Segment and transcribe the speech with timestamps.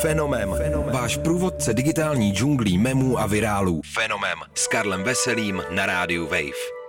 [0.00, 0.54] Fenomem.
[0.92, 3.80] Váš průvodce digitální džunglí memů a virálů.
[3.94, 4.38] Fenomem.
[4.54, 6.82] S Karlem Veselým na rádiu Wave.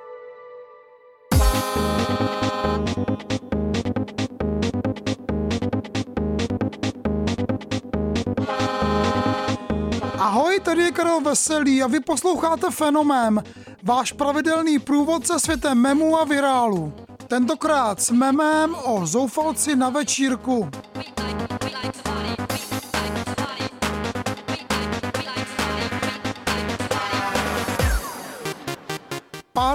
[10.17, 13.43] Ahoj, tady je Karel Veselý a vy posloucháte Fenomém,
[13.83, 16.93] váš pravidelný průvodce světem memů a virálu.
[17.27, 20.69] Tentokrát s memem o zoufalci na večírku.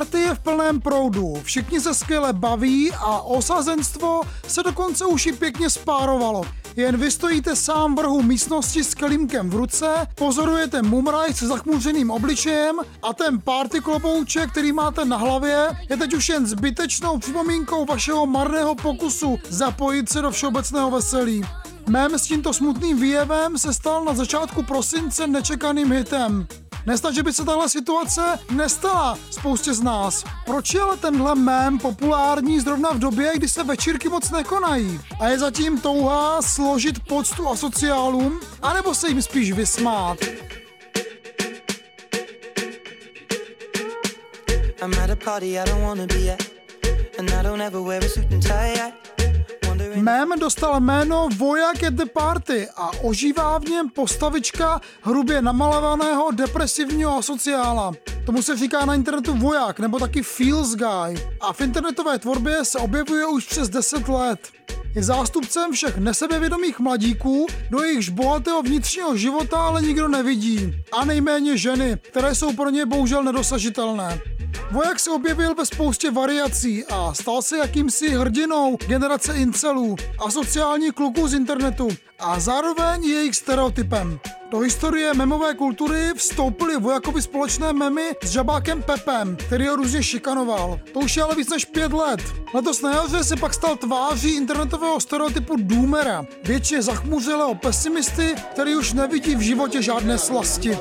[0.09, 5.33] Party je v plném proudu, všichni se skvěle baví a osazenstvo se dokonce už i
[5.33, 6.43] pěkně spárovalo.
[6.77, 12.11] Jen vy stojíte sám v rohu místnosti s kelímkem v ruce, pozorujete mumraj se zachmůřeným
[12.11, 17.85] obličejem a ten party klobouček, který máte na hlavě, je teď už jen zbytečnou připomínkou
[17.85, 21.43] vašeho marného pokusu zapojit se do všeobecného veselí.
[21.89, 26.47] Mém s tímto smutným výjevem se stal na začátku prosince nečekaným hitem.
[26.89, 30.25] Nesnad, že by se tahle situace nestala spoustě z nás.
[30.47, 35.01] Proč je ale tenhle mém populární zrovna v době, kdy se večírky moc nekonají?
[35.21, 40.19] A je zatím touha složit poctu asociálům, anebo se jim spíš vysmát?
[44.83, 46.43] I'm at a party I don't wanna be at
[47.19, 49.18] And I don't ever wear a suit and tie at
[50.03, 57.19] Mém dostal jméno Voják at the Party a ožívá v něm postavička hrubě namalovaného depresivního
[57.19, 57.93] asociála.
[58.27, 62.79] Tomu se říká na internetu voják nebo taky feels guy a v internetové tvorbě se
[62.79, 64.41] objevuje už přes 10 let.
[64.95, 70.75] Je zástupcem všech nesebevědomých mladíků, do jejichž bohatého vnitřního života ale nikdo nevidí.
[70.93, 74.21] A nejméně ženy, které jsou pro ně bohužel nedosažitelné.
[74.71, 80.93] Vojak se objevil ve spoustě variací a stal se jakýmsi hrdinou generace incelů a sociálních
[80.93, 81.89] kluků z internetu
[82.19, 84.21] a zároveň jejich stereotypem.
[84.51, 90.81] Do historie memové kultury vstoupily vojakovi společné memy s žabákem Pepem, který ho různě šikanoval.
[90.93, 92.21] To už je ale víc než pět let.
[92.55, 98.93] Letos na jaře se pak stal tváří internetového stereotypu doomera, většině zachmuřilého pesimisty, který už
[98.93, 100.78] nevidí v životě žádné slasti.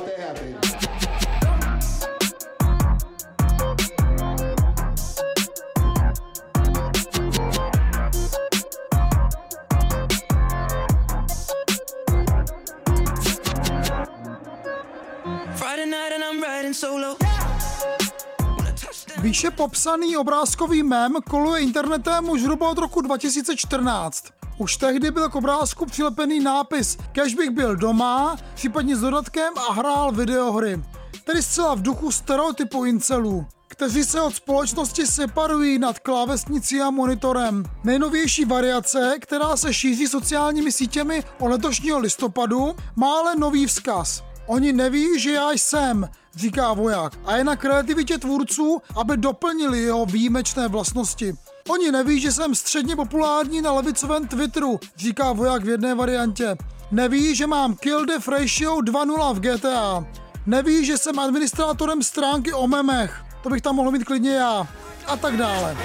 [19.28, 24.37] Výše popsaný obrázkový mem koluje internetem už zhruba od roku 2014.
[24.58, 29.72] Už tehdy byl k obrázku přilepený nápis Kež bych byl doma, případně s dodatkem a
[29.72, 30.82] hrál videohry.
[31.24, 33.46] Tedy zcela v duchu stereotypu incelů
[33.78, 37.64] kteří se od společnosti separují nad klávesnicí a monitorem.
[37.84, 44.22] Nejnovější variace, která se šíří sociálními sítěmi o letošního listopadu, má ale nový vzkaz.
[44.46, 50.06] Oni neví, že já jsem, říká voják, a je na kreativitě tvůrců, aby doplnili jeho
[50.06, 51.34] výjimečné vlastnosti.
[51.68, 56.56] Oni neví, že jsem středně populární na levicovém Twitteru, říká voják v jedné variantě.
[56.90, 60.06] Neví, že mám kill death ratio 2.0 v GTA.
[60.46, 63.24] Neví, že jsem administrátorem stránky o memech.
[63.42, 64.66] To bych tam mohl mít klidně já.
[65.06, 65.76] A tak dále.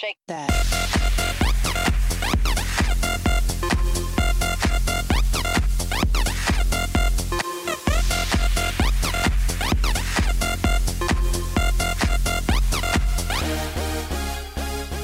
[0.00, 0.79] Shake that.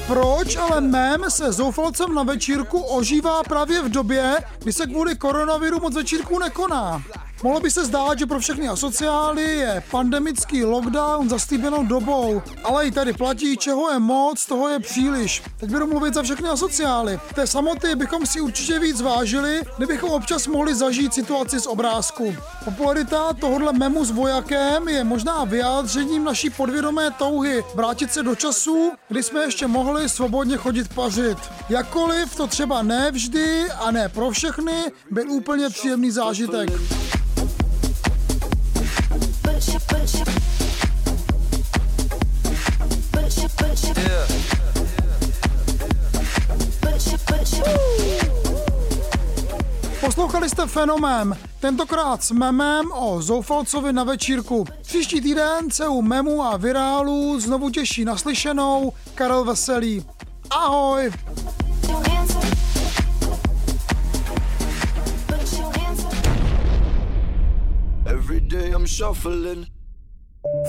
[0.07, 5.79] Proč ale mém se zoufalcem na večírku ožívá právě v době, kdy se kvůli koronaviru
[5.79, 7.03] moc večírků nekoná?
[7.43, 12.91] Mohlo by se zdát, že pro všechny asociály je pandemický lockdown zaslíbenou dobou, ale i
[12.91, 15.43] tady platí, čeho je moc, toho je příliš.
[15.59, 17.19] Teď budu mluvit za všechny asociály.
[17.35, 22.35] Té samoty bychom si určitě víc vážili, kdybychom občas mohli zažít situaci z obrázku.
[22.65, 28.91] Popularita tohohle memu s vojakem je možná vyjádřením naší podvědomé touhy vrátit se do času,
[29.09, 31.37] kdy jsme ještě mohli svobodně chodit pařit.
[31.69, 36.69] Jakkoliv to třeba ne vždy a ne pro všechny byl úplně příjemný zážitek.
[50.47, 54.65] Poslouchali jste Fenomém, tentokrát s memem o Zoufalcovi na večírku.
[54.81, 60.05] Příští týden se u memu a virálu znovu těší naslyšenou Karel Veselý.
[60.49, 61.11] Ahoj!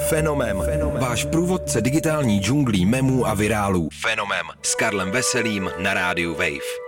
[0.08, 0.62] Fenomem.
[1.00, 3.88] Váš průvodce digitální džunglí memů a virálů.
[4.00, 4.46] Fenomem.
[4.62, 6.87] S Karlem Veselým na rádiu Wave.